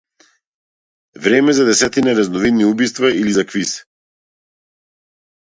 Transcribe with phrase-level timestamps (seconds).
[1.17, 3.85] Време за десетина разновидни убиства или за квиз?